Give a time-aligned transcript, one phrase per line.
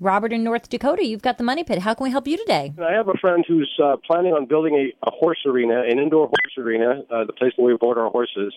[0.00, 1.80] Robert in North Dakota, you've got the Money Pit.
[1.80, 2.72] How can we help you today?
[2.82, 6.26] I have a friend who's uh, planning on building a, a horse arena, an indoor
[6.26, 8.54] horse arena, uh, the place where we board our horses.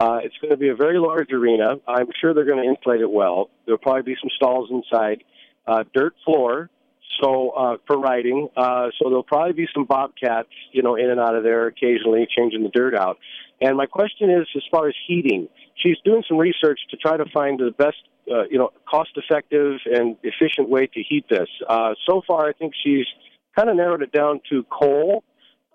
[0.00, 1.74] Uh, it's going to be a very large arena.
[1.88, 3.50] I'm sure they're going to insulate it well.
[3.64, 5.24] There'll probably be some stalls inside,
[5.66, 6.70] uh, dirt floor,
[7.20, 8.48] so uh, for riding.
[8.56, 12.28] Uh, so there'll probably be some bobcats, you know, in and out of there occasionally,
[12.36, 13.18] changing the dirt out.
[13.60, 15.48] And my question is, as far as heating,
[15.82, 17.96] she's doing some research to try to find the best,
[18.30, 21.48] uh, you know, cost-effective and efficient way to heat this.
[21.68, 23.06] Uh, so far, I think she's
[23.56, 25.24] kind of narrowed it down to coal.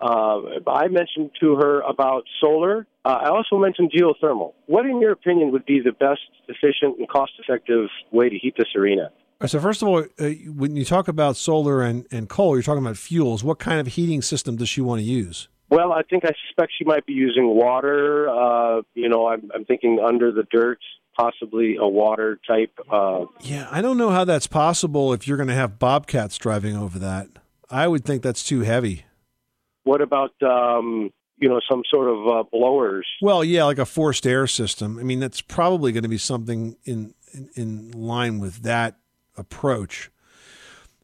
[0.00, 2.86] Uh, I mentioned to her about solar.
[3.04, 4.54] Uh, I also mentioned geothermal.
[4.66, 8.68] What, in your opinion, would be the best, efficient, and cost-effective way to heat this
[8.76, 9.10] arena?
[9.46, 12.84] So first of all, uh, when you talk about solar and, and coal, you're talking
[12.84, 13.42] about fuels.
[13.42, 15.48] What kind of heating system does she want to use?
[15.72, 18.28] Well, I think I suspect she might be using water.
[18.28, 20.78] Uh, you know, I'm, I'm thinking under the dirt,
[21.16, 22.78] possibly a water type.
[22.90, 26.76] Uh, yeah, I don't know how that's possible if you're going to have bobcats driving
[26.76, 27.28] over that.
[27.70, 29.06] I would think that's too heavy.
[29.84, 33.06] What about um, you know some sort of uh, blowers?
[33.22, 34.98] Well, yeah, like a forced air system.
[34.98, 38.98] I mean, that's probably going to be something in, in in line with that
[39.38, 40.10] approach.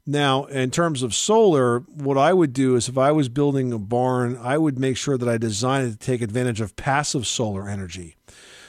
[0.08, 3.78] Now, in terms of solar, what I would do is if I was building a
[3.78, 7.68] barn, I would make sure that I design it to take advantage of passive solar
[7.68, 8.16] energy.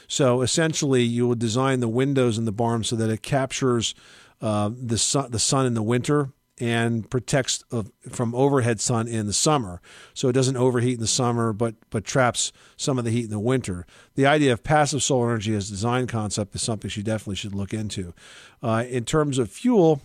[0.10, 3.96] So essentially, you would design the windows in the barn so that it captures
[4.42, 7.64] uh, the sun, the sun in the winter and protects
[8.10, 9.82] from overhead sun in the summer.
[10.14, 13.30] So it doesn't overheat in the summer, but but traps some of the heat in
[13.30, 13.86] the winter.
[14.16, 17.56] The idea of passive solar energy as a design concept is something she definitely should
[17.56, 18.14] look into.
[18.62, 20.02] Uh, in terms of fuel,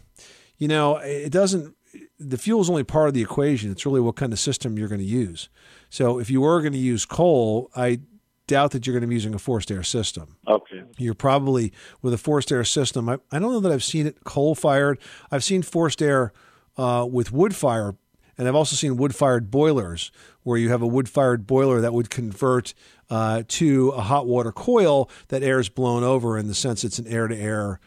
[0.59, 1.75] you know, it doesn't.
[2.19, 3.71] The fuel is only part of the equation.
[3.71, 5.49] It's really what kind of system you're going to use.
[5.91, 8.01] So if you were going to use coal, I
[8.47, 10.37] doubt that you're going to be using a forced air system.
[10.47, 10.83] Okay.
[10.99, 13.09] You're probably with a forced air system.
[13.09, 14.99] I, I don't know that I've seen it coal fired.
[15.31, 16.33] I've seen forced air
[16.77, 17.95] uh, with wood fire,
[18.37, 20.11] and I've also seen wood fired boilers
[20.43, 22.75] where you have a wood fired boiler that would convert
[23.09, 26.99] uh, to a hot water coil that air is blown over in the sense it's
[26.99, 27.81] an air to air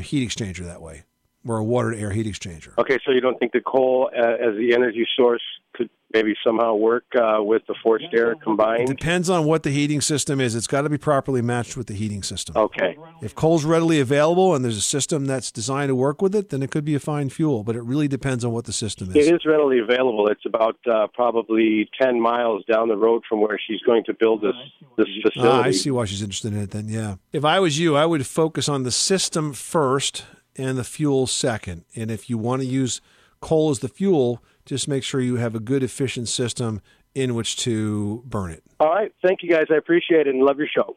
[0.00, 1.04] heat exchanger that way.
[1.46, 2.76] Or a water to air heat exchanger.
[2.78, 5.40] Okay, so you don't think the coal uh, as the energy source
[5.72, 8.82] could maybe somehow work uh, with the forced air combined?
[8.82, 10.54] It depends on what the heating system is.
[10.54, 12.56] It's got to be properly matched with the heating system.
[12.56, 12.98] Okay.
[13.22, 16.62] If coal's readily available and there's a system that's designed to work with it, then
[16.62, 17.64] it could be a fine fuel.
[17.64, 19.16] But it really depends on what the system is.
[19.16, 20.28] It is readily available.
[20.28, 24.42] It's about uh, probably ten miles down the road from where she's going to build
[24.42, 24.56] this
[24.98, 25.58] this facility.
[25.58, 26.70] Ah, I see why she's interested in it.
[26.70, 27.16] Then, yeah.
[27.32, 30.24] If I was you, I would focus on the system first
[30.56, 31.84] and the fuel second.
[31.94, 33.00] And if you want to use
[33.40, 36.80] coal as the fuel, just make sure you have a good, efficient system
[37.14, 38.62] in which to burn it.
[38.78, 39.12] All right.
[39.22, 39.66] Thank you guys.
[39.70, 40.96] I appreciate it and love your show.